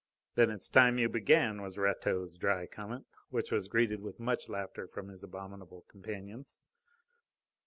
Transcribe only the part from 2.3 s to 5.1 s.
dry comment, which was greeted with much laughter from